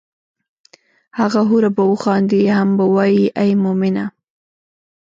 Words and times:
هغه 1.19 1.39
حوره 1.49 1.69
به 1.77 1.83
وخاندي 1.91 2.41
هم 2.57 2.69
به 2.77 2.85
وائي 2.93 3.23
ای 3.41 3.51
مومنه! 3.63 4.05